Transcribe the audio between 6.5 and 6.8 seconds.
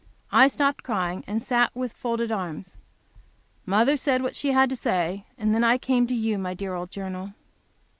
dear